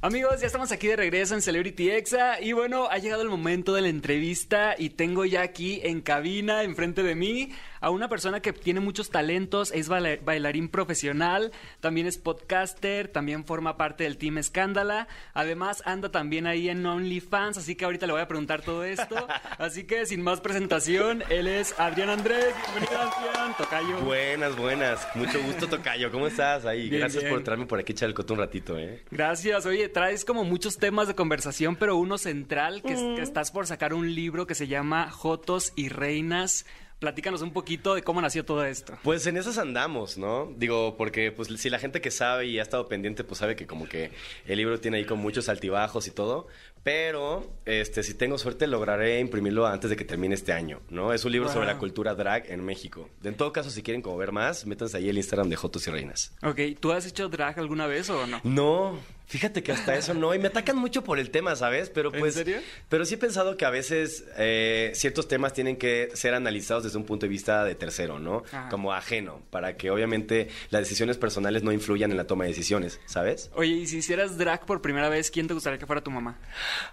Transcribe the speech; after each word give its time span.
Amigos, 0.00 0.40
ya 0.40 0.46
estamos 0.46 0.70
aquí 0.70 0.86
de 0.86 0.94
regreso 0.94 1.34
en 1.34 1.42
Celebrity 1.42 1.90
Exa 1.90 2.40
y 2.40 2.52
bueno, 2.52 2.86
ha 2.88 2.98
llegado 2.98 3.22
el 3.22 3.28
momento 3.28 3.74
de 3.74 3.80
la 3.80 3.88
entrevista 3.88 4.76
y 4.78 4.90
tengo 4.90 5.24
ya 5.24 5.42
aquí 5.42 5.80
en 5.82 6.02
cabina, 6.02 6.62
enfrente 6.62 7.02
de 7.02 7.16
mí, 7.16 7.50
a 7.80 7.90
una 7.90 8.08
persona 8.08 8.40
que 8.40 8.52
tiene 8.52 8.78
muchos 8.78 9.10
talentos, 9.10 9.72
es 9.72 9.88
bailarín 9.88 10.68
profesional, 10.68 11.50
también 11.80 12.06
es 12.06 12.16
podcaster, 12.16 13.08
también 13.08 13.44
forma 13.44 13.76
parte 13.76 14.04
del 14.04 14.18
Team 14.18 14.38
Escándala, 14.38 15.08
además 15.34 15.82
anda 15.84 16.12
también 16.12 16.46
ahí 16.46 16.68
en 16.68 16.86
OnlyFans, 16.86 17.58
así 17.58 17.74
que 17.74 17.84
ahorita 17.84 18.06
le 18.06 18.12
voy 18.12 18.22
a 18.22 18.28
preguntar 18.28 18.62
todo 18.62 18.84
esto. 18.84 19.26
Así 19.58 19.84
que 19.84 20.06
sin 20.06 20.22
más 20.22 20.40
presentación, 20.40 21.24
él 21.30 21.48
es 21.48 21.78
Adrián 21.80 22.10
Andrés. 22.10 22.54
Bienvenido, 22.72 23.00
Adrián, 23.00 23.56
Tocayo. 23.56 24.00
Buenas, 24.00 24.56
buenas. 24.56 25.08
Mucho 25.16 25.42
gusto, 25.42 25.66
Tocayo. 25.66 26.12
¿Cómo 26.12 26.28
estás 26.28 26.64
ahí? 26.64 26.88
Gracias 26.88 27.24
por 27.24 27.42
traerme 27.42 27.66
por 27.66 27.80
aquí 27.80 27.92
echar 27.92 28.08
el 28.08 28.14
coto 28.14 28.34
un 28.34 28.40
ratito, 28.40 28.78
¿eh? 28.78 29.02
Gracias. 29.10 29.66
Oye, 29.66 29.87
traes 29.88 30.24
como 30.24 30.44
muchos 30.44 30.78
temas 30.78 31.08
de 31.08 31.14
conversación, 31.14 31.76
pero 31.76 31.96
uno 31.96 32.18
central, 32.18 32.82
que, 32.82 32.94
que 32.94 33.22
estás 33.22 33.50
por 33.50 33.66
sacar 33.66 33.94
un 33.94 34.14
libro 34.14 34.46
que 34.46 34.54
se 34.54 34.68
llama 34.68 35.10
Jotos 35.10 35.72
y 35.76 35.88
Reinas 35.88 36.64
Platícanos 36.98 37.42
un 37.42 37.52
poquito 37.52 37.94
de 37.94 38.02
cómo 38.02 38.20
nació 38.20 38.44
todo 38.44 38.64
esto. 38.64 38.98
Pues 39.04 39.24
en 39.28 39.36
esas 39.36 39.56
andamos, 39.58 40.18
¿no? 40.18 40.52
Digo, 40.56 40.96
porque 40.96 41.30
pues 41.30 41.48
si 41.60 41.70
la 41.70 41.78
gente 41.78 42.00
que 42.00 42.10
sabe 42.10 42.46
y 42.46 42.58
ha 42.58 42.62
estado 42.62 42.88
pendiente, 42.88 43.22
pues 43.22 43.38
sabe 43.38 43.54
que 43.54 43.68
como 43.68 43.88
que 43.88 44.10
el 44.46 44.58
libro 44.58 44.80
tiene 44.80 44.96
ahí 44.96 45.04
con 45.04 45.20
muchos 45.20 45.48
altibajos 45.48 46.08
y 46.08 46.10
todo, 46.10 46.48
pero 46.82 47.46
este 47.66 48.02
si 48.02 48.14
tengo 48.14 48.36
suerte 48.36 48.66
lograré 48.66 49.20
imprimirlo 49.20 49.64
antes 49.68 49.90
de 49.90 49.96
que 49.96 50.04
termine 50.04 50.34
este 50.34 50.52
año, 50.52 50.80
¿no? 50.90 51.12
Es 51.12 51.24
un 51.24 51.30
libro 51.30 51.48
sobre 51.48 51.68
la 51.68 51.78
cultura 51.78 52.16
drag 52.16 52.50
en 52.50 52.64
México. 52.64 53.08
En 53.22 53.36
todo 53.36 53.52
caso, 53.52 53.70
si 53.70 53.84
quieren 53.84 54.02
como 54.02 54.16
ver 54.16 54.32
más, 54.32 54.66
métanse 54.66 54.96
ahí 54.96 55.08
el 55.08 55.18
Instagram 55.18 55.50
de 55.50 55.54
Jotos 55.54 55.86
y 55.86 55.92
Reinas. 55.92 56.34
Ok, 56.42 56.58
¿tú 56.80 56.90
has 56.90 57.06
hecho 57.06 57.28
drag 57.28 57.60
alguna 57.60 57.86
vez 57.86 58.10
o 58.10 58.26
no? 58.26 58.40
No, 58.42 58.98
Fíjate 59.28 59.62
que 59.62 59.72
hasta 59.72 59.94
eso 59.94 60.14
no, 60.14 60.34
y 60.34 60.38
me 60.38 60.48
atacan 60.48 60.76
mucho 60.76 61.04
por 61.04 61.18
el 61.18 61.30
tema, 61.30 61.54
¿sabes? 61.54 61.90
Pero 61.90 62.10
pues, 62.10 62.34
¿En 62.38 62.44
serio? 62.44 62.60
Pero 62.88 63.04
sí 63.04 63.14
he 63.14 63.18
pensado 63.18 63.58
que 63.58 63.66
a 63.66 63.70
veces 63.70 64.24
eh, 64.38 64.90
ciertos 64.94 65.28
temas 65.28 65.52
tienen 65.52 65.76
que 65.76 66.08
ser 66.14 66.32
analizados 66.32 66.84
desde 66.84 66.96
un 66.96 67.04
punto 67.04 67.26
de 67.26 67.30
vista 67.30 67.62
de 67.64 67.74
tercero, 67.74 68.18
¿no? 68.18 68.42
Como 68.70 68.94
ajeno, 68.94 69.42
para 69.50 69.76
que 69.76 69.90
obviamente 69.90 70.48
las 70.70 70.80
decisiones 70.80 71.18
personales 71.18 71.62
no 71.62 71.72
influyan 71.72 72.10
en 72.10 72.16
la 72.16 72.26
toma 72.26 72.44
de 72.44 72.50
decisiones, 72.50 73.00
¿sabes? 73.04 73.50
Oye, 73.54 73.72
y 73.72 73.86
si 73.86 73.98
hicieras 73.98 74.38
drag 74.38 74.64
por 74.64 74.80
primera 74.80 75.10
vez, 75.10 75.30
¿quién 75.30 75.46
te 75.46 75.52
gustaría 75.52 75.78
que 75.78 75.86
fuera 75.86 76.02
tu 76.02 76.10
mamá? 76.10 76.38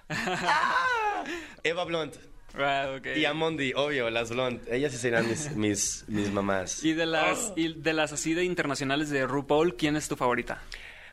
Eva 1.64 1.86
Blunt. 1.86 2.16
Ah, 2.58 3.00
y 3.16 3.24
Amondi, 3.26 3.74
obvio, 3.76 4.10
las 4.10 4.30
Blunt. 4.30 4.62
Ellas 4.70 4.92
sí 4.92 4.98
serían 4.98 5.28
mis, 5.28 5.52
mis, 5.56 6.06
mis 6.08 6.32
mamás. 6.32 6.84
Y 6.84 6.94
de 6.94 7.06
las, 7.06 7.54
y 7.56 7.74
de 7.74 7.94
las 7.94 8.12
así 8.12 8.34
de 8.34 8.44
internacionales 8.44 9.10
de 9.10 9.26
RuPaul, 9.26 9.76
¿quién 9.78 9.96
es 9.96 10.10
tu 10.10 10.18
favorita? 10.18 10.62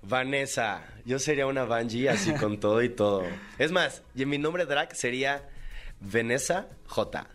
Vanessa. 0.03 0.85
Yo 1.05 1.19
sería 1.19 1.47
una 1.47 1.65
Bungie 1.65 2.11
así 2.11 2.33
con 2.35 2.59
todo 2.61 2.83
y 2.83 2.89
todo. 2.89 3.25
Es 3.59 3.73
más, 3.73 4.03
y 4.15 4.27
mi 4.27 4.39
nombre 4.39 4.67
drag 4.67 4.95
sería 4.95 5.49
Vanessa 6.01 6.67
J 6.87 7.27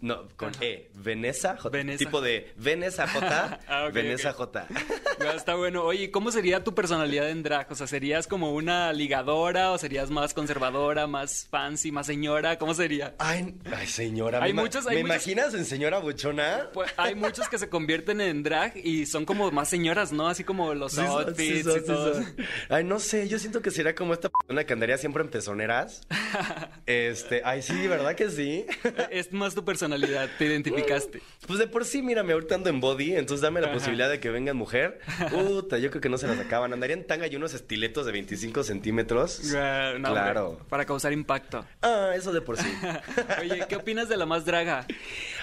no, 0.00 0.28
con 0.36 0.52
E. 0.60 0.90
Veneza 0.94 1.56
J. 1.56 1.96
Tipo 1.98 2.20
de 2.20 2.52
Veneza 2.56 3.06
J. 3.08 3.60
ah, 3.68 3.90
J. 3.92 4.68
está 5.34 5.54
bueno. 5.54 5.84
Oye, 5.84 6.10
¿cómo 6.10 6.30
sería 6.30 6.62
tu 6.64 6.74
personalidad 6.74 7.28
en 7.30 7.42
drag? 7.42 7.70
O 7.70 7.74
sea, 7.74 7.86
¿serías 7.86 8.26
como 8.26 8.52
una 8.52 8.92
ligadora 8.92 9.72
o 9.72 9.78
serías 9.78 10.10
más 10.10 10.34
conservadora, 10.34 11.06
más 11.06 11.46
fancy, 11.50 11.92
más 11.92 12.06
señora? 12.06 12.58
¿Cómo 12.58 12.74
sería? 12.74 13.14
Ay, 13.18 13.54
señora. 13.86 14.42
Hay 14.42 14.52
¿Me, 14.52 14.62
muchos, 14.62 14.86
¿me 14.86 15.00
imaginas 15.00 15.54
en 15.54 15.64
señora 15.64 15.98
buchona? 15.98 16.68
Pues 16.72 16.92
hay 16.96 17.14
muchos 17.14 17.48
que 17.48 17.58
se 17.58 17.68
convierten 17.68 18.20
en 18.20 18.42
drag 18.42 18.76
y 18.76 19.06
son 19.06 19.24
como 19.24 19.50
más 19.50 19.68
señoras, 19.68 20.12
¿no? 20.12 20.28
Así 20.28 20.44
como 20.44 20.74
los 20.74 20.98
outfits 20.98 21.68
y 21.76 21.84
todo. 21.84 22.24
Ay, 22.68 22.84
no 22.84 22.98
sé. 22.98 23.28
Yo 23.28 23.38
siento 23.38 23.62
que 23.62 23.70
sería 23.70 23.94
como 23.94 24.14
esta 24.14 24.28
persona 24.28 24.64
que 24.64 24.72
andaría 24.72 24.98
siempre 24.98 25.22
en 25.22 25.30
pezoneras. 25.30 26.06
este, 26.86 27.42
ay, 27.44 27.62
sí, 27.62 27.86
¿verdad 27.86 28.14
que 28.14 28.30
sí? 28.30 28.66
Más 29.32 29.54
tu 29.54 29.64
personalidad, 29.64 30.28
te 30.38 30.46
identificaste. 30.46 31.22
Pues 31.46 31.58
de 31.58 31.66
por 31.66 31.84
sí, 31.84 32.02
mira, 32.02 32.22
me 32.22 32.32
ahorita 32.34 32.54
ando 32.54 32.70
en 32.70 32.80
body, 32.80 33.16
entonces 33.16 33.42
dame 33.42 33.60
la 33.60 33.72
posibilidad 33.72 34.08
de 34.08 34.20
que 34.20 34.30
venga 34.30 34.54
mujer. 34.54 35.00
Puta, 35.30 35.78
yo 35.78 35.90
creo 35.90 36.00
que 36.00 36.08
no 36.08 36.16
se 36.16 36.28
las 36.28 36.38
acaban. 36.38 36.72
Andarían 36.72 37.04
tanga 37.04 37.26
y 37.26 37.34
unos 37.34 37.52
estiletos 37.52 38.06
de 38.06 38.12
25 38.12 38.62
centímetros. 38.62 39.40
claro. 39.50 40.60
para 40.68 40.84
causar 40.84 41.12
impacto. 41.12 41.66
Ah, 41.82 42.12
eso 42.14 42.32
de 42.32 42.40
por 42.40 42.58
sí. 42.58 42.72
Oye, 43.40 43.64
¿qué 43.68 43.76
opinas 43.76 44.08
de 44.08 44.16
la 44.16 44.24
más 44.24 44.44
draga? 44.44 44.86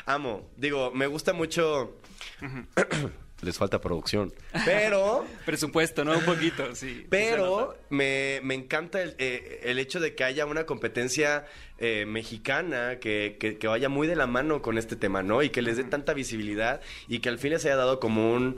Amo. 0.05 0.49
Digo, 0.55 0.91
me 0.91 1.07
gusta 1.07 1.33
mucho 1.33 1.97
les 3.41 3.57
falta 3.57 3.79
producción. 3.79 4.33
Pero. 4.66 5.25
Presupuesto, 5.45 6.03
¿no? 6.03 6.17
Un 6.17 6.25
poquito, 6.25 6.75
sí. 6.75 7.05
Pero 7.09 7.77
me, 7.89 8.38
encanta 8.53 9.00
eh, 9.01 9.61
el, 9.63 9.79
hecho 9.79 10.00
de 10.00 10.16
que 10.16 10.23
haya 10.23 10.45
una 10.45 10.66
competencia 10.66 11.45
eh, 11.78 12.05
mexicana 12.05 12.99
que, 12.99 13.38
que, 13.39 13.67
vaya 13.67 13.89
muy 13.89 14.07
de 14.07 14.16
la 14.16 14.28
mano 14.28 14.61
con 14.61 14.78
este 14.78 14.95
tema, 14.95 15.23
¿no? 15.23 15.44
Y 15.44 15.49
que 15.49 15.61
les 15.61 15.78
dé 15.78 15.83
tanta 15.83 16.13
visibilidad 16.13 16.81
y 17.07 17.19
que 17.19 17.29
al 17.29 17.39
fin 17.39 17.51
les 17.51 17.66
haya 17.66 17.75
dado 17.75 17.99
como 17.99 18.33
un. 18.33 18.57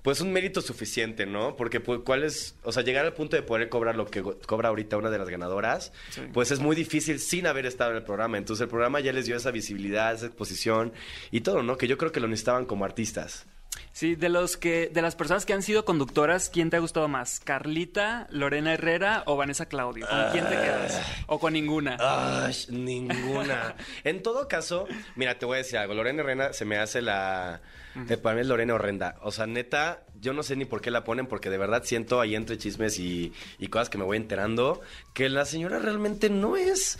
Pues 0.00 0.20
un 0.20 0.32
mérito 0.32 0.62
suficiente, 0.62 1.26
¿no? 1.26 1.56
Porque 1.56 1.80
pues, 1.80 2.00
cuál 2.04 2.22
es, 2.22 2.56
o 2.62 2.72
sea, 2.72 2.84
llegar 2.84 3.04
al 3.04 3.12
punto 3.12 3.36
de 3.36 3.42
poder 3.42 3.68
cobrar 3.68 3.96
lo 3.96 4.06
que 4.06 4.22
cobra 4.22 4.68
ahorita 4.68 4.96
una 4.96 5.10
de 5.10 5.18
las 5.18 5.28
ganadoras, 5.28 5.92
pues 6.32 6.50
es 6.52 6.60
muy 6.60 6.76
difícil 6.76 7.18
sin 7.18 7.46
haber 7.46 7.66
estado 7.66 7.90
en 7.90 7.98
el 7.98 8.04
programa. 8.04 8.38
Entonces 8.38 8.62
el 8.62 8.68
programa 8.68 9.00
ya 9.00 9.12
les 9.12 9.26
dio 9.26 9.36
esa 9.36 9.50
visibilidad, 9.50 10.14
esa 10.14 10.26
exposición 10.26 10.92
y 11.32 11.40
todo, 11.40 11.62
¿no? 11.64 11.76
Que 11.76 11.88
yo 11.88 11.98
creo 11.98 12.12
que 12.12 12.20
lo 12.20 12.28
necesitaban 12.28 12.64
como 12.64 12.84
artistas. 12.84 13.46
Sí, 13.98 14.14
de 14.14 14.28
los 14.28 14.56
que, 14.56 14.88
de 14.94 15.02
las 15.02 15.16
personas 15.16 15.44
que 15.44 15.54
han 15.54 15.62
sido 15.64 15.84
conductoras, 15.84 16.50
¿quién 16.50 16.70
te 16.70 16.76
ha 16.76 16.78
gustado 16.78 17.08
más? 17.08 17.40
¿Carlita, 17.40 18.28
Lorena 18.30 18.74
Herrera 18.74 19.24
o 19.26 19.34
Vanessa 19.34 19.66
Claudio? 19.66 20.06
¿Con 20.08 20.30
quién 20.30 20.44
te 20.44 20.54
quedas? 20.54 21.02
¿O 21.26 21.40
con 21.40 21.52
ninguna? 21.52 21.96
Ay, 21.98 22.54
ninguna. 22.68 23.74
en 24.04 24.22
todo 24.22 24.46
caso, 24.46 24.86
mira, 25.16 25.36
te 25.40 25.46
voy 25.46 25.56
a 25.56 25.58
decir 25.58 25.78
algo. 25.78 25.94
Lorena 25.94 26.22
Herrera 26.22 26.52
se 26.52 26.64
me 26.64 26.78
hace 26.78 27.02
la. 27.02 27.60
Eh, 28.08 28.16
para 28.16 28.36
mí 28.36 28.42
es 28.42 28.46
Lorena 28.46 28.74
horrenda. 28.74 29.16
O 29.22 29.32
sea, 29.32 29.48
neta, 29.48 30.04
yo 30.20 30.32
no 30.32 30.42
sé 30.42 30.56
ni 30.56 30.64
por 30.64 30.80
qué 30.80 30.90
la 30.90 31.04
ponen, 31.04 31.26
porque 31.26 31.50
de 31.50 31.58
verdad 31.58 31.82
siento 31.84 32.20
ahí 32.20 32.34
entre 32.34 32.58
chismes 32.58 32.98
y, 32.98 33.32
cosas 33.70 33.88
que 33.88 33.98
me 33.98 34.04
voy 34.04 34.16
enterando, 34.16 34.80
que 35.14 35.28
la 35.28 35.44
señora 35.44 35.78
realmente 35.78 36.30
no 36.30 36.56
es, 36.56 36.98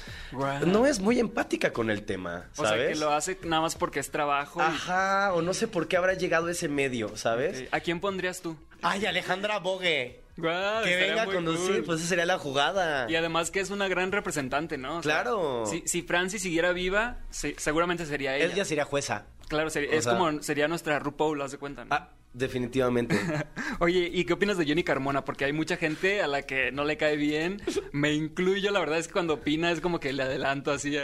no 0.66 0.86
es 0.86 1.00
muy 1.00 1.18
empática 1.18 1.72
con 1.72 1.90
el 1.90 2.02
tema, 2.02 2.48
¿sabes? 2.52 2.72
O 2.72 2.74
sea, 2.74 2.88
que 2.88 2.94
lo 2.96 3.12
hace 3.12 3.38
nada 3.44 3.62
más 3.62 3.74
porque 3.74 4.00
es 4.00 4.10
trabajo. 4.10 4.60
Ajá, 4.60 5.32
o 5.34 5.42
no 5.42 5.54
sé 5.54 5.68
por 5.68 5.88
qué 5.88 5.96
habrá 5.96 6.14
llegado 6.14 6.48
ese 6.48 6.68
medio, 6.88 7.16
¿sabes? 7.16 7.64
¿A 7.70 7.80
quién 7.80 8.00
pondrías 8.00 8.40
tú? 8.40 8.56
Ay, 8.82 9.04
Alejandra 9.04 9.58
Bogue. 9.58 10.22
que 10.36 10.96
venga 10.96 11.22
a 11.22 11.26
conducir, 11.26 11.84
pues 11.84 12.00
esa 12.00 12.08
sería 12.08 12.26
la 12.26 12.38
jugada. 12.38 13.10
Y 13.10 13.16
además 13.16 13.50
que 13.50 13.60
es 13.60 13.70
una 13.70 13.88
gran 13.88 14.12
representante, 14.12 14.78
¿no? 14.78 15.00
claro. 15.00 15.64
si, 15.66 15.82
si 15.86 16.02
Francis 16.02 16.42
siguiera 16.42 16.72
viva, 16.72 17.18
seguramente 17.30 18.06
sería 18.06 18.36
ella. 18.36 18.52
Ella 18.52 18.64
sería 18.64 18.84
jueza. 18.84 19.26
Claro, 19.48 19.68
es 19.68 20.06
como 20.06 20.42
sería 20.42 20.68
nuestra 20.68 20.98
RuPaul, 20.98 21.40
haz 21.42 21.52
de 21.52 21.58
cuenta, 21.58 21.84
¿no? 21.84 21.94
Ah, 21.94 22.10
Definitivamente. 22.34 23.18
Oye, 23.80 24.10
¿y 24.12 24.24
qué 24.24 24.34
opinas 24.34 24.58
de 24.58 24.66
Johnny 24.66 24.84
Carmona? 24.84 25.24
Porque 25.24 25.44
hay 25.46 25.52
mucha 25.52 25.76
gente 25.76 26.20
a 26.20 26.26
la 26.26 26.42
que 26.42 26.70
no 26.70 26.84
le 26.84 26.96
cae 26.96 27.16
bien. 27.16 27.62
Me 27.92 28.12
incluyo, 28.12 28.70
la 28.70 28.80
verdad 28.80 28.98
es 28.98 29.08
que 29.08 29.14
cuando 29.14 29.34
opina 29.34 29.72
es 29.72 29.80
como 29.80 29.98
que 29.98 30.12
le 30.12 30.22
adelanto 30.22 30.70
así. 30.70 30.96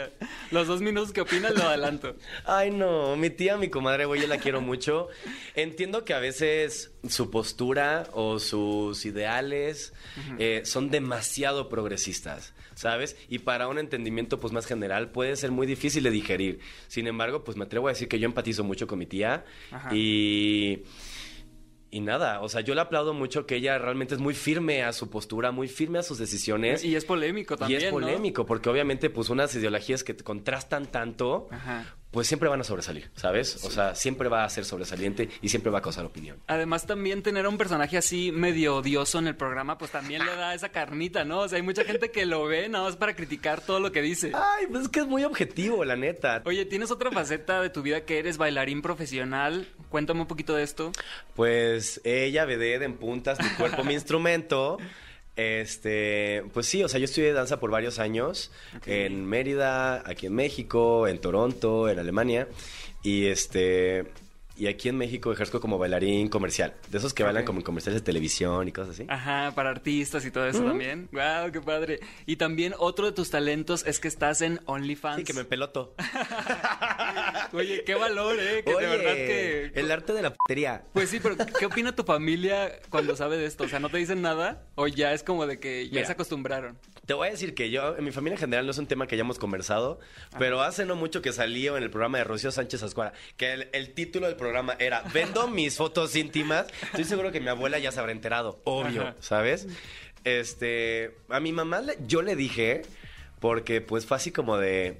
los 0.51 0.67
dos 0.67 0.81
minutos 0.81 1.11
que 1.11 1.21
opina 1.21 1.49
lo 1.49 1.63
adelanto. 1.63 2.15
Ay, 2.45 2.71
no. 2.71 3.15
Mi 3.15 3.31
tía, 3.31 3.57
mi 3.57 3.69
comadre, 3.69 4.05
güey, 4.05 4.21
yo 4.21 4.27
la 4.27 4.37
quiero 4.37 4.61
mucho. 4.61 5.07
Entiendo 5.55 6.05
que 6.05 6.13
a 6.13 6.19
veces 6.19 6.91
su 7.09 7.31
postura 7.31 8.07
o 8.13 8.39
sus 8.39 9.05
ideales 9.05 9.93
eh, 10.39 10.61
son 10.63 10.89
demasiado 10.89 11.69
progresistas, 11.69 12.53
¿sabes? 12.75 13.15
Y 13.29 13.39
para 13.39 13.67
un 13.67 13.77
entendimiento 13.77 14.39
pues 14.39 14.53
más 14.53 14.65
general 14.65 15.11
puede 15.11 15.35
ser 15.35 15.51
muy 15.51 15.67
difícil 15.67 16.03
de 16.03 16.11
digerir. 16.11 16.59
Sin 16.87 17.07
embargo, 17.07 17.43
pues 17.43 17.57
me 17.57 17.65
atrevo 17.65 17.87
a 17.87 17.91
decir 17.91 18.07
que 18.07 18.19
yo 18.19 18.25
empatizo 18.25 18.63
mucho 18.63 18.87
con 18.87 18.99
mi 18.99 19.05
tía 19.05 19.45
y 19.91 20.83
y 21.95 22.01
nada, 22.01 22.41
o 22.41 22.49
sea, 22.49 22.59
yo 22.59 22.75
le 22.75 22.81
aplaudo 22.81 23.13
mucho 23.13 23.45
que 23.45 23.55
ella 23.55 23.77
realmente 23.77 24.15
es 24.15 24.19
muy 24.19 24.33
firme 24.33 24.83
a 24.83 24.91
su 24.91 25.09
postura, 25.09 25.53
muy 25.53 25.69
firme 25.69 25.97
a 25.97 26.03
sus 26.03 26.17
decisiones. 26.17 26.83
Y 26.83 26.93
es 26.93 27.05
polémico 27.05 27.55
también. 27.55 27.79
Y 27.79 27.83
es 27.85 27.89
polémico, 27.89 28.45
porque 28.45 28.69
obviamente, 28.69 29.09
pues, 29.09 29.29
unas 29.29 29.55
ideologías 29.55 30.03
que 30.03 30.13
contrastan 30.13 30.87
tanto, 30.87 31.47
pues 32.15 32.27
siempre 32.27 32.47
van 32.47 32.61
a 32.61 32.63
sobresalir, 32.63 33.09
¿sabes? 33.17 33.61
O 33.65 33.69
sea, 33.69 33.93
siempre 33.93 34.29
va 34.29 34.45
a 34.45 34.49
ser 34.49 34.63
sobresaliente 34.63 35.27
y 35.41 35.49
siempre 35.49 35.69
va 35.69 35.79
a 35.79 35.81
causar 35.81 36.05
opinión. 36.05 36.37
Además, 36.47 36.85
también 36.85 37.21
tener 37.21 37.45
a 37.45 37.49
un 37.49 37.57
personaje 37.57 37.97
así 37.97 38.31
medio 38.31 38.77
odioso 38.77 39.19
en 39.19 39.27
el 39.27 39.35
programa, 39.35 39.77
pues 39.77 39.91
también 39.91 40.25
le 40.25 40.33
da 40.33 40.53
esa 40.53 40.69
carnita, 40.69 41.25
¿no? 41.25 41.39
O 41.39 41.49
sea, 41.49 41.57
hay 41.57 41.61
mucha 41.61 41.83
gente 41.83 42.11
que 42.11 42.25
lo 42.25 42.45
ve 42.45 42.69
nada 42.69 42.85
más 42.85 42.95
para 42.95 43.17
criticar 43.17 43.59
todo 43.59 43.81
lo 43.81 43.91
que 43.91 44.01
dice. 44.01 44.31
Ay, 44.33 44.67
pues 44.71 44.83
es 44.83 44.87
que 44.87 45.01
es 45.01 45.07
muy 45.07 45.25
objetivo, 45.25 45.83
la 45.83 45.97
neta. 45.97 46.41
Oye, 46.45 46.63
¿tienes 46.63 46.89
otra 46.89 47.11
faceta 47.11 47.61
de 47.61 47.69
tu 47.69 47.81
vida 47.81 48.05
que 48.05 48.17
eres 48.17 48.37
bailarín 48.37 48.81
profesional? 48.81 49.67
Cuéntame 49.89 50.21
un 50.21 50.27
poquito 50.27 50.55
de 50.55 50.63
esto. 50.63 50.93
Pues 51.35 51.99
ella, 52.05 52.45
veded 52.45 52.81
en 52.81 52.95
puntas, 52.95 53.43
mi 53.43 53.49
cuerpo, 53.57 53.83
mi 53.83 53.93
instrumento. 54.05 54.77
Este, 55.35 56.43
pues 56.53 56.65
sí, 56.65 56.83
o 56.83 56.87
sea, 56.87 56.99
yo 56.99 57.05
estudié 57.05 57.33
danza 57.33 57.59
por 57.59 57.69
varios 57.71 57.99
años 57.99 58.51
en 58.85 59.25
Mérida, 59.25 60.01
aquí 60.09 60.27
en 60.27 60.35
México, 60.35 61.07
en 61.07 61.19
Toronto, 61.19 61.89
en 61.89 61.99
Alemania. 61.99 62.47
Y 63.03 63.27
este, 63.27 64.05
y 64.57 64.67
aquí 64.67 64.87
en 64.87 64.97
México 64.97 65.33
ejerzo 65.33 65.59
como 65.59 65.77
bailarín 65.77 66.29
comercial. 66.29 66.73
De 66.89 66.97
esos 66.97 67.13
que 67.13 67.23
bailan 67.23 67.43
como 67.43 67.59
en 67.59 67.65
comerciales 67.65 68.01
de 68.01 68.05
televisión 68.05 68.67
y 68.67 68.71
cosas 68.71 68.95
así. 68.95 69.05
Ajá, 69.09 69.51
para 69.53 69.69
artistas 69.69 70.25
y 70.25 70.31
todo 70.31 70.47
eso 70.47 70.63
también. 70.63 71.09
Wow, 71.11 71.51
qué 71.51 71.59
padre. 71.59 71.99
Y 72.25 72.37
también 72.37 72.73
otro 72.79 73.05
de 73.05 73.11
tus 73.11 73.29
talentos 73.29 73.85
es 73.85 73.99
que 73.99 74.07
estás 74.07 74.41
en 74.41 74.61
OnlyFans. 74.65 75.17
Sí, 75.17 75.23
que 75.25 75.33
me 75.33 75.43
peloto. 75.43 75.93
Oye, 77.53 77.83
qué 77.85 77.95
valor, 77.95 78.37
eh, 78.39 78.63
que 78.65 78.73
Oye, 78.73 78.87
de 78.87 78.97
verdad 78.97 79.13
que 79.13 79.71
el 79.75 79.91
arte 79.91 80.13
de 80.13 80.21
la 80.21 80.33
putería. 80.33 80.83
Pues 80.93 81.09
sí, 81.09 81.19
pero 81.21 81.35
¿qué 81.37 81.65
opina 81.65 81.95
tu 81.95 82.03
familia 82.03 82.79
cuando 82.89 83.15
sabe 83.15 83.37
de 83.37 83.45
esto? 83.45 83.63
O 83.63 83.67
sea, 83.67 83.79
¿no 83.79 83.89
te 83.89 83.97
dicen 83.97 84.21
nada? 84.21 84.63
¿O 84.75 84.87
ya 84.87 85.13
es 85.13 85.23
como 85.23 85.47
de 85.47 85.59
que 85.59 85.87
ya 85.87 85.95
Mira. 85.95 86.05
se 86.05 86.11
acostumbraron? 86.13 86.77
Te 87.05 87.13
voy 87.13 87.27
a 87.27 87.31
decir 87.31 87.53
que 87.53 87.69
yo, 87.69 87.95
en 87.97 88.03
mi 88.03 88.11
familia 88.11 88.35
en 88.35 88.39
general, 88.39 88.65
no 88.65 88.71
es 88.71 88.77
un 88.77 88.87
tema 88.87 89.07
que 89.07 89.15
hayamos 89.15 89.37
conversado, 89.37 89.99
pero 90.39 90.61
hace 90.61 90.85
no 90.85 90.95
mucho 90.95 91.21
que 91.21 91.31
salió 91.33 91.77
en 91.77 91.83
el 91.83 91.91
programa 91.91 92.17
de 92.17 92.23
Rocío 92.23 92.51
Sánchez 92.51 92.81
Ascuara, 92.83 93.13
que 93.37 93.53
el, 93.53 93.69
el 93.73 93.93
título 93.93 94.27
del 94.27 94.35
programa 94.35 94.75
era 94.79 95.03
Vendo 95.13 95.47
mis 95.49 95.77
fotos 95.77 96.15
íntimas. 96.15 96.67
Estoy 96.83 97.03
seguro 97.03 97.31
que 97.31 97.39
mi 97.39 97.49
abuela 97.49 97.77
ya 97.79 97.91
se 97.91 97.99
habrá 97.99 98.11
enterado, 98.11 98.59
obvio, 98.63 99.01
Ajá. 99.03 99.15
¿sabes? 99.19 99.67
Este, 100.23 101.15
a 101.29 101.39
mi 101.39 101.51
mamá 101.51 101.83
yo 102.07 102.23
le 102.23 102.35
dije, 102.35 102.81
porque 103.39 103.81
pues 103.81 104.05
fue 104.07 104.17
así 104.17 104.31
como 104.31 104.57
de 104.57 104.97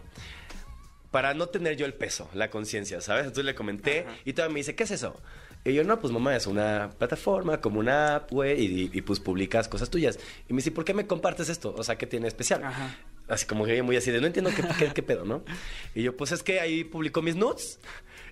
para 1.16 1.34
no 1.34 1.48
tener 1.48 1.78
yo 1.78 1.86
el 1.86 1.94
peso, 1.94 2.30
la 2.34 2.50
conciencia, 2.50 3.00
¿sabes? 3.00 3.22
Entonces 3.24 3.46
le 3.46 3.56
comenté 3.56 4.06
y 4.26 4.34
todavía 4.34 4.54
me 4.54 4.60
dice, 4.60 4.76
¿qué 4.76 4.84
es 4.84 4.92
eso? 4.92 5.16
Y 5.64 5.74
yo, 5.74 5.86
no, 5.86 5.98
pues 5.98 6.12
mamá, 6.12 6.36
es 6.36 6.46
una 6.46 6.90
plataforma, 6.98 7.62
como 7.62 7.80
una 7.80 8.18
app, 8.18 8.32
güey, 8.34 8.62
y, 8.62 8.90
y, 8.92 9.02
pues 9.02 9.22
publicas 9.22 9.70
cosas 9.70 9.90
tuyas. 9.90 10.20
Y 10.50 10.52
me 10.52 10.58
dice, 10.58 10.72
¿por 10.72 10.84
qué 10.84 10.94
me 10.94 11.08
compartes 11.08 11.48
esto? 11.48 11.74
O 11.78 11.86
sea, 11.86 11.98
¿qué 11.98 12.06
tiene 12.06 12.28
especial? 12.28 12.66
Ajá. 12.66 12.98
Así 13.30 13.46
como 13.46 13.64
que 13.64 13.82
muy 13.82 13.96
así 13.96 14.12
de, 14.12 14.20
no 14.20 14.28
entiendo 14.28 14.52
qué, 14.54 14.62
qué, 14.78 14.92
qué 14.94 15.04
pedo, 15.04 15.24
¿no? 15.24 15.46
Y 15.94 16.04
yo, 16.04 16.18
pues 16.18 16.34
es 16.34 16.44
que 16.44 16.60
ahí 16.60 16.84
publicó 16.84 17.22
mis 17.22 17.38
nudes. 17.38 17.80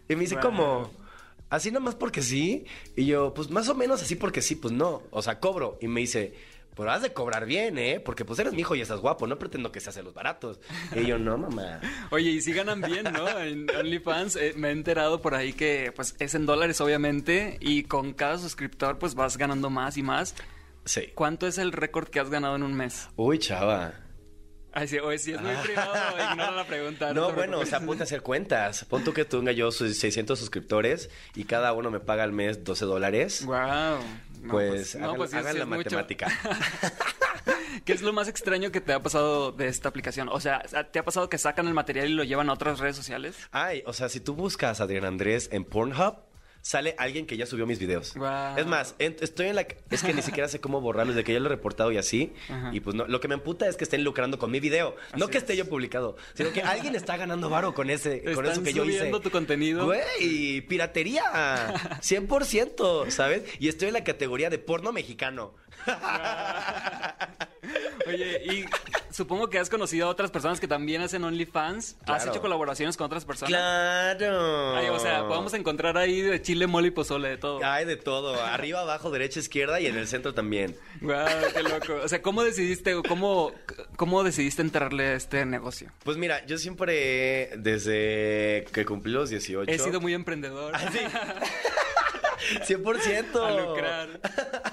Y 0.09 0.15
me 0.15 0.23
dice, 0.23 0.35
como, 0.41 0.91
así 1.49 1.71
nomás 1.71 1.95
porque 1.95 2.21
sí. 2.21 2.65
Y 2.97 3.05
yo, 3.05 3.33
pues 3.33 3.49
más 3.49 3.69
o 3.69 3.75
menos 3.75 4.01
así 4.01 4.17
porque 4.17 4.41
sí, 4.41 4.57
pues 4.57 4.73
no. 4.73 5.03
O 5.09 5.21
sea, 5.21 5.39
cobro. 5.39 5.77
Y 5.79 5.87
me 5.87 6.01
dice, 6.01 6.33
pero 6.75 6.91
has 6.91 7.01
de 7.01 7.13
cobrar 7.13 7.45
bien, 7.45 7.77
¿eh? 7.77 7.99
Porque 7.99 8.25
pues 8.25 8.39
eres 8.39 8.53
mi 8.53 8.61
hijo 8.61 8.75
y 8.75 8.81
estás 8.81 8.99
guapo, 8.99 9.27
no 9.27 9.37
pretendo 9.37 9.71
que 9.71 9.79
seas 9.79 9.95
de 9.95 10.03
los 10.03 10.13
baratos. 10.13 10.59
Y 10.95 11.05
yo, 11.05 11.17
no, 11.17 11.37
mamá. 11.37 11.79
Oye, 12.11 12.31
y 12.31 12.41
sí 12.41 12.53
ganan 12.53 12.81
bien, 12.81 13.05
¿no? 13.11 13.27
En 13.39 13.69
OnlyFans 13.69 14.35
eh, 14.35 14.53
me 14.55 14.69
he 14.69 14.71
enterado 14.71 15.21
por 15.21 15.35
ahí 15.35 15.53
que 15.53 15.91
pues 15.95 16.15
es 16.19 16.35
en 16.35 16.45
dólares 16.45 16.81
obviamente 16.81 17.57
y 17.59 17.83
con 17.83 18.13
cada 18.13 18.37
suscriptor 18.37 18.97
pues 18.97 19.15
vas 19.15 19.37
ganando 19.37 19.69
más 19.69 19.97
y 19.97 20.03
más. 20.03 20.35
Sí. 20.85 21.11
¿Cuánto 21.15 21.47
es 21.47 21.57
el 21.57 21.71
récord 21.71 22.09
que 22.09 22.19
has 22.19 22.29
ganado 22.29 22.55
en 22.55 22.63
un 22.63 22.73
mes? 22.73 23.09
Uy, 23.15 23.39
chava. 23.39 23.93
Ay, 24.73 24.87
sí, 24.87 24.97
oye, 24.97 25.19
si 25.19 25.33
es 25.33 25.41
muy 25.41 25.53
privado, 25.63 25.93
ignora 26.31 26.51
la 26.51 26.65
pregunta. 26.65 27.13
No, 27.13 27.27
te 27.27 27.33
bueno, 27.33 27.59
o 27.59 27.65
sea, 27.65 27.79
ponte 27.79 28.03
a 28.03 28.05
hacer 28.05 28.21
cuentas. 28.21 28.85
Pon 28.85 29.03
tú 29.03 29.13
que 29.13 29.23
tenga 29.23 29.51
yo 29.51 29.71
sus 29.71 29.95
600 29.97 30.37
suscriptores 30.37 31.09
y 31.35 31.43
cada 31.43 31.73
uno 31.73 31.91
me 31.91 31.99
paga 31.99 32.23
al 32.23 32.31
mes 32.31 32.63
12 32.63 32.85
dólares. 32.85 33.45
Wow. 33.45 33.55
No, 34.41 34.49
pues, 34.51 34.95
no, 34.95 35.05
hagan, 35.05 35.17
pues 35.17 35.29
sí, 35.31 35.37
hagan 35.37 35.51
sí 35.53 35.57
la 35.59 35.63
es 35.63 35.69
mucho. 35.69 35.83
matemática. 35.83 36.27
¿Qué 37.85 37.93
es 37.93 38.01
lo 38.01 38.13
más 38.13 38.27
extraño 38.27 38.71
que 38.71 38.81
te 38.81 38.93
ha 38.93 39.01
pasado 39.01 39.51
de 39.51 39.67
esta 39.67 39.89
aplicación? 39.89 40.29
O 40.29 40.39
sea, 40.39 40.61
¿te 40.91 40.99
ha 40.99 41.03
pasado 41.05 41.29
que 41.29 41.37
sacan 41.37 41.67
el 41.67 41.73
material 41.73 42.09
y 42.09 42.13
lo 42.13 42.23
llevan 42.23 42.49
a 42.49 42.53
otras 42.53 42.79
redes 42.79 42.95
sociales? 42.95 43.35
Ay, 43.51 43.83
o 43.85 43.93
sea, 43.93 44.09
si 44.09 44.19
tú 44.19 44.33
buscas 44.33 44.79
a 44.81 44.85
Adrián 44.85 45.05
Andrés 45.05 45.49
en 45.51 45.65
Pornhub, 45.65 46.15
sale 46.63 46.95
alguien 46.97 47.25
que 47.27 47.35
ya 47.37 47.45
subió 47.45 47.65
mis 47.67 47.77
videos. 47.77 48.15
Es 48.57 48.65
más, 48.65 48.95
en- 48.97 49.17
estoy 49.19 49.47
en 49.47 49.57
la... 49.57 49.67
Es 49.91 50.01
que 50.01 50.13
ni 50.13 50.21
siquiera 50.21 50.47
sé 50.47 50.59
cómo 50.61 50.79
borrarlos, 50.79 51.13
de 51.15 51.23
que 51.25 51.33
ya 51.33 51.39
lo 51.39 51.47
he 51.47 51.49
reportado 51.49 51.91
y 51.91 51.97
así. 51.97 52.33
Ajá. 52.49 52.69
Y 52.73 52.79
pues 52.79 52.95
no, 52.95 53.05
lo 53.05 53.19
que 53.19 53.27
me 53.27 53.35
emputa 53.35 53.67
es 53.67 53.75
que 53.75 53.83
estén 53.83 54.03
lucrando 54.05 54.39
con 54.39 54.49
mi 54.49 54.59
video. 54.61 54.95
no 55.17 55.27
que 55.27 55.37
es. 55.37 55.43
esté 55.43 55.57
yo 55.57 55.67
publicado, 55.67 56.15
sino 56.33 56.51
que 56.53 56.61
alguien 56.63 56.95
está 56.95 57.17
ganando 57.17 57.49
varo 57.49 57.73
con 57.75 57.89
ese 57.89 58.23
con 58.33 58.45
eso 58.45 58.63
que 58.63 58.71
yo 58.73 58.85
hice. 58.85 58.97
subiendo 58.99 59.19
tu 59.19 59.29
contenido. 59.29 59.85
Güey, 59.85 60.61
piratería. 60.61 61.21
100%, 62.01 63.09
¿sabes? 63.11 63.43
Y 63.59 63.67
estoy 63.67 63.89
en 63.89 63.93
la 63.95 64.03
categoría 64.05 64.49
de 64.49 64.57
porno 64.57 64.91
mexicano. 64.93 65.53
Oye, 68.07 68.41
y 68.45 68.65
supongo 69.13 69.49
que 69.49 69.59
has 69.59 69.69
conocido 69.69 70.07
a 70.07 70.09
otras 70.09 70.31
personas 70.31 70.59
que 70.59 70.67
también 70.67 71.01
hacen 71.01 71.23
OnlyFans. 71.23 71.97
¿Has 72.05 72.27
hecho 72.27 72.41
colaboraciones 72.41 72.97
con 72.97 73.05
otras 73.05 73.23
personas? 73.25 73.49
Claro. 73.49 74.75
Ay, 74.75 74.89
o 74.89 74.99
sea, 74.99 75.27
podemos 75.27 75.53
encontrar 75.53 75.97
ahí 75.97 76.21
de 76.21 76.41
chile, 76.41 76.67
mole 76.67 76.87
y 76.89 76.91
pozole, 76.91 77.29
de 77.29 77.37
todo. 77.37 77.63
Hay 77.63 77.85
de 77.85 77.95
todo, 77.95 78.41
arriba, 78.41 78.81
abajo, 78.81 79.11
derecha, 79.11 79.39
izquierda 79.39 79.79
y 79.79 79.87
en 79.87 79.97
el 79.97 80.07
centro 80.07 80.33
también. 80.33 80.75
Guau, 81.01 81.27
qué 81.53 81.63
loco. 81.63 82.01
O 82.03 82.07
sea, 82.07 82.21
¿cómo 82.21 82.43
decidiste, 82.43 82.95
cómo, 83.07 83.53
cómo 83.95 84.23
decidiste 84.23 84.61
entrarle 84.61 85.07
a 85.09 85.13
este 85.13 85.45
negocio? 85.45 85.91
Pues 86.03 86.17
mira, 86.17 86.45
yo 86.45 86.57
siempre, 86.57 87.51
desde 87.57 88.65
que 88.73 88.85
cumplí 88.85 89.13
los 89.13 89.29
18... 89.29 89.71
He 89.71 89.79
sido 89.79 90.01
muy 90.01 90.13
emprendedor. 90.13 90.73
Ah, 90.75 90.89
sí. 90.91 90.99
100%. 92.67 93.35
A 93.35 93.61
lucrar. 93.61 94.19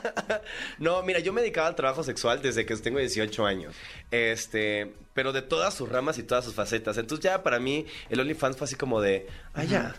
No, 0.79 1.03
mira, 1.03 1.21
yo 1.21 1.33
me 1.33 1.41
dedicaba 1.41 1.69
al 1.69 1.75
trabajo 1.75 2.03
sexual 2.03 2.41
desde 2.43 2.67
que 2.67 2.77
tengo 2.77 2.99
18 2.99 3.47
años. 3.47 3.75
Este, 4.11 4.93
pero 5.15 5.33
de 5.33 5.43
todas 5.43 5.75
sus 5.75 5.89
ramas 5.89 6.19
y 6.19 6.23
todas 6.23 6.45
sus 6.45 6.55
facetas. 6.55 6.97
Entonces 6.99 7.25
ya 7.25 7.43
para 7.43 7.59
mí 7.59 7.87
el 8.09 8.21
OnlyFans 8.21 8.57
fue 8.57 8.65
así 8.67 8.77
como 8.77 9.01
de, 9.01 9.27
ah, 9.55 9.65
ya. 9.65 9.95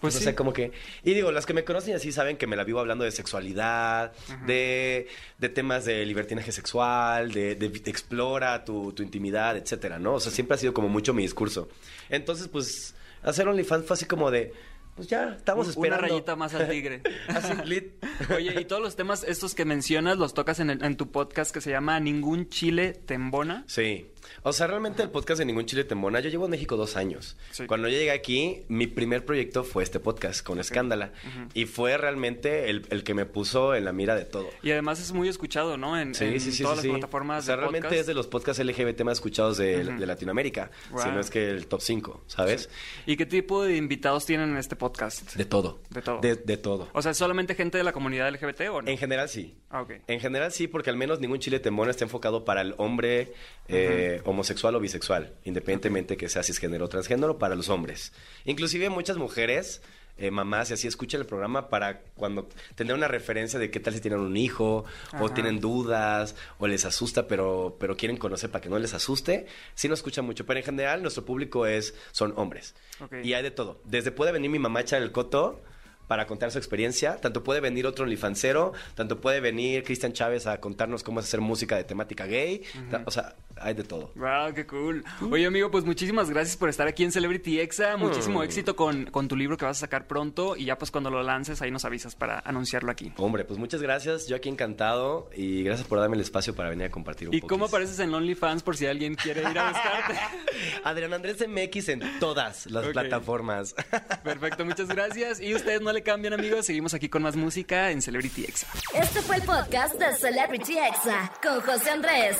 Pues 0.00 0.14
o 0.14 0.18
sí. 0.18 0.24
sea, 0.24 0.36
como 0.36 0.52
que... 0.52 0.72
Y 1.04 1.14
digo, 1.14 1.32
las 1.32 1.46
que 1.46 1.54
me 1.54 1.64
conocen 1.64 1.96
así 1.96 2.12
saben 2.12 2.36
que 2.36 2.46
me 2.46 2.54
la 2.54 2.64
vivo 2.64 2.80
hablando 2.80 3.04
de 3.04 3.10
sexualidad, 3.10 4.12
de, 4.46 5.08
de 5.38 5.48
temas 5.48 5.86
de 5.86 6.04
libertinaje 6.04 6.52
sexual, 6.52 7.32
de, 7.32 7.54
de, 7.54 7.70
de 7.70 7.90
explora 7.90 8.62
tu, 8.64 8.92
tu 8.92 9.02
intimidad, 9.02 9.56
etcétera, 9.56 9.98
¿no? 9.98 10.14
O 10.14 10.20
sea, 10.20 10.30
siempre 10.30 10.54
ha 10.54 10.58
sido 10.58 10.74
como 10.74 10.88
mucho 10.90 11.14
mi 11.14 11.22
discurso. 11.22 11.68
Entonces, 12.10 12.48
pues, 12.48 12.94
hacer 13.22 13.48
OnlyFans 13.48 13.86
fue 13.86 13.94
así 13.94 14.04
como 14.04 14.30
de... 14.30 14.52
Pues 14.96 15.08
ya, 15.08 15.34
estamos 15.36 15.66
Una 15.66 15.72
esperando. 15.74 16.06
rayita 16.08 16.36
más 16.36 16.54
al 16.54 16.68
tigre. 16.70 17.02
así, 17.28 17.52
lit. 17.66 17.92
Oye, 18.34 18.58
y 18.60 18.64
todos 18.64 18.80
los 18.82 18.96
temas 18.96 19.24
estos 19.24 19.54
que 19.54 19.66
mencionas 19.66 20.16
los 20.16 20.32
tocas 20.32 20.58
en, 20.58 20.70
el- 20.70 20.82
en 20.82 20.96
tu 20.96 21.10
podcast 21.12 21.52
que 21.52 21.60
se 21.60 21.70
llama 21.70 22.00
Ningún 22.00 22.48
Chile 22.48 22.92
Te 23.04 23.12
Embona. 23.14 23.64
Sí. 23.66 24.06
O 24.42 24.52
sea, 24.52 24.66
realmente 24.66 25.02
el 25.02 25.10
podcast 25.10 25.38
de 25.38 25.44
Ningún 25.44 25.66
Chile 25.66 25.84
Tembona, 25.84 26.20
yo 26.20 26.30
llevo 26.30 26.44
en 26.46 26.50
México 26.52 26.76
dos 26.76 26.96
años. 26.96 27.36
Sí. 27.50 27.66
Cuando 27.66 27.88
yo 27.88 27.96
llegué 27.96 28.10
aquí, 28.10 28.64
mi 28.68 28.86
primer 28.86 29.24
proyecto 29.24 29.64
fue 29.64 29.82
este 29.82 30.00
podcast 30.00 30.44
con 30.44 30.58
Escándala. 30.60 31.12
Y 31.54 31.66
fue 31.66 31.96
realmente 31.96 32.70
el, 32.70 32.86
el 32.90 33.04
que 33.04 33.14
me 33.14 33.26
puso 33.26 33.74
en 33.74 33.84
la 33.84 33.92
mira 33.92 34.14
de 34.14 34.24
todo. 34.24 34.48
Y 34.62 34.70
además 34.70 35.00
es 35.00 35.12
muy 35.12 35.28
escuchado, 35.28 35.76
¿no? 35.76 35.98
En, 35.98 36.14
Sí, 36.14 36.24
en 36.24 36.40
sí, 36.40 36.62
todas 36.62 36.78
las 36.78 36.86
plataformas 36.86 37.44
O 37.44 37.46
sea, 37.46 37.54
de 37.56 37.60
realmente 37.60 37.88
podcast. 37.88 38.00
es 38.00 38.06
de 38.06 38.14
los 38.14 38.26
podcasts 38.26 38.64
LGBT 38.64 39.02
más 39.02 39.18
escuchados 39.18 39.56
de, 39.58 39.84
de 39.84 40.06
Latinoamérica. 40.06 40.70
Wow. 40.90 41.02
Si 41.02 41.08
no 41.10 41.20
es 41.20 41.30
que 41.30 41.50
el 41.50 41.66
top 41.66 41.80
5, 41.80 42.24
¿sabes? 42.26 42.68
¿Y 43.06 43.16
qué 43.16 43.26
tipo 43.26 43.64
de 43.64 43.76
invitados 43.76 44.24
tienen 44.26 44.50
en 44.50 44.56
este 44.56 44.76
podcast? 44.76 45.34
De 45.34 45.44
todo. 45.44 45.80
De 45.90 46.02
todo. 46.02 46.20
De, 46.20 46.36
de 46.36 46.56
todo. 46.56 46.88
O 46.92 47.02
sea, 47.02 47.10
¿es 47.12 47.16
solamente 47.18 47.54
gente 47.54 47.78
de 47.78 47.84
la 47.84 47.92
comunidad 47.92 48.30
LGBT 48.32 48.60
o 48.70 48.82
no? 48.82 48.88
En 48.90 48.98
general 48.98 49.28
sí. 49.28 49.54
Ah, 49.70 49.82
ok. 49.82 49.92
En 50.06 50.20
general 50.20 50.52
sí, 50.52 50.68
porque 50.68 50.90
al 50.90 50.96
menos 50.96 51.20
ningún 51.20 51.38
chile 51.38 51.60
temón 51.60 51.90
está 51.90 52.04
enfocado 52.04 52.44
para 52.44 52.60
el 52.62 52.74
hombre 52.78 53.32
eh, 53.68 54.15
homosexual 54.24 54.74
o 54.74 54.80
bisexual, 54.80 55.34
independientemente 55.44 56.16
que 56.16 56.28
sea 56.28 56.42
cisgénero 56.42 56.86
o 56.86 56.88
transgénero, 56.88 57.38
para 57.38 57.54
los 57.54 57.68
hombres. 57.68 58.12
Inclusive 58.44 58.88
muchas 58.90 59.16
mujeres, 59.16 59.82
eh, 60.18 60.30
mamás 60.30 60.70
y 60.70 60.74
así, 60.74 60.86
escuchan 60.86 61.20
el 61.20 61.26
programa 61.26 61.68
para 61.68 62.00
cuando 62.14 62.48
tener 62.74 62.94
una 62.94 63.08
referencia 63.08 63.58
de 63.58 63.70
qué 63.70 63.80
tal 63.80 63.94
si 63.94 64.00
tienen 64.00 64.20
un 64.20 64.36
hijo, 64.36 64.84
o 65.20 65.30
tienen 65.30 65.60
dudas, 65.60 66.34
o 66.58 66.66
les 66.66 66.84
asusta, 66.84 67.26
pero, 67.26 67.76
pero 67.78 67.96
quieren 67.96 68.16
conocer 68.16 68.50
para 68.50 68.62
que 68.62 68.68
no 68.68 68.78
les 68.78 68.94
asuste. 68.94 69.46
Sí 69.74 69.88
nos 69.88 69.98
escuchan 69.98 70.24
mucho, 70.24 70.46
pero 70.46 70.58
en 70.58 70.64
general 70.64 71.02
nuestro 71.02 71.24
público 71.24 71.66
es, 71.66 71.94
son 72.12 72.32
hombres. 72.36 72.74
Y 73.22 73.34
hay 73.34 73.42
de 73.42 73.50
todo. 73.50 73.80
Desde 73.84 74.10
puede 74.10 74.32
venir 74.32 74.50
mi 74.50 74.58
mamá 74.58 74.80
a 74.80 74.82
echar 74.82 75.02
el 75.02 75.12
coto 75.12 75.62
para 76.06 76.26
contar 76.26 76.50
su 76.50 76.58
experiencia. 76.58 77.16
Tanto 77.20 77.42
puede 77.42 77.60
venir 77.60 77.86
otro 77.86 78.04
OnlyFansero, 78.04 78.72
tanto 78.94 79.20
puede 79.20 79.40
venir 79.40 79.82
Cristian 79.84 80.12
Chávez 80.12 80.46
a 80.46 80.60
contarnos 80.60 81.02
cómo 81.02 81.20
es 81.20 81.26
hacer 81.26 81.40
música 81.40 81.76
de 81.76 81.84
temática 81.84 82.26
gay. 82.26 82.62
O 83.04 83.10
sea, 83.10 83.34
hay 83.58 83.74
de 83.74 83.84
todo. 83.84 84.12
Wow, 84.16 84.52
qué 84.54 84.66
cool. 84.66 85.04
Oye, 85.30 85.46
amigo, 85.46 85.70
pues 85.70 85.84
muchísimas 85.84 86.28
gracias 86.30 86.56
por 86.56 86.68
estar 86.68 86.86
aquí 86.86 87.04
en 87.04 87.12
Celebrity 87.12 87.60
Exa. 87.60 87.96
Muchísimo 87.96 88.40
Mm. 88.40 88.44
éxito 88.44 88.76
con, 88.76 89.06
con 89.06 89.28
tu 89.28 89.36
libro 89.36 89.56
que 89.56 89.64
vas 89.64 89.78
a 89.78 89.80
sacar 89.80 90.06
pronto. 90.06 90.56
Y 90.56 90.66
ya 90.66 90.76
pues 90.78 90.90
cuando 90.90 91.10
lo 91.10 91.22
lances, 91.22 91.62
ahí 91.62 91.70
nos 91.70 91.84
avisas 91.84 92.14
para 92.14 92.38
anunciarlo 92.40 92.90
aquí. 92.90 93.12
Hombre, 93.16 93.44
pues 93.44 93.58
muchas 93.58 93.80
gracias. 93.82 94.26
Yo 94.28 94.36
aquí 94.36 94.48
encantado 94.48 95.30
y 95.34 95.62
gracias 95.62 95.88
por 95.88 95.98
darme 96.00 96.16
el 96.16 96.22
espacio 96.22 96.54
para 96.54 96.68
venir 96.70 96.86
a 96.86 96.90
compartir 96.90 97.28
un 97.28 97.34
¿Y 97.34 97.40
poquito. 97.40 97.54
cómo 97.54 97.64
apareces 97.66 97.98
en 98.00 98.12
OnlyFans 98.12 98.62
por 98.62 98.76
si 98.76 98.86
alguien 98.86 99.14
quiere 99.14 99.40
ir 99.40 99.58
a 99.58 99.70
buscarte? 99.70 100.18
Adrián 100.84 101.14
Andrés 101.14 101.44
MX 101.48 101.88
en 101.88 102.02
todas 102.20 102.66
las 102.66 102.86
plataformas. 102.88 103.74
Perfecto, 104.22 104.64
muchas 104.64 104.88
gracias. 104.88 105.40
Y 105.40 105.54
ustedes 105.54 105.80
no 105.80 105.92
le 105.96 106.02
cambian, 106.02 106.34
amigos. 106.34 106.66
Seguimos 106.66 106.94
aquí 106.94 107.08
con 107.08 107.22
más 107.22 107.36
música 107.36 107.90
en 107.90 108.02
Celebrity 108.02 108.44
Exa. 108.44 108.66
Este 108.94 109.22
fue 109.22 109.36
el 109.36 109.42
podcast 109.42 109.94
de 109.94 110.14
Celebrity 110.14 110.78
Exa 110.78 111.32
con 111.42 111.60
José 111.62 111.90
Andrés. 111.90 112.36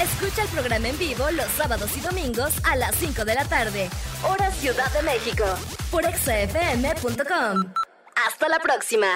Escucha 0.00 0.42
el 0.42 0.48
programa 0.48 0.88
en 0.88 0.98
vivo 0.98 1.30
los 1.30 1.50
sábados 1.52 1.96
y 1.96 2.00
domingos 2.00 2.52
a 2.64 2.76
las 2.76 2.94
5 2.96 3.24
de 3.24 3.34
la 3.34 3.44
tarde, 3.46 3.88
hora 4.28 4.50
Ciudad 4.50 4.90
de 4.92 5.02
México, 5.02 5.44
por 5.90 6.04
exafm.com. 6.04 7.72
Hasta 8.26 8.48
la 8.48 8.58
próxima. 8.58 9.08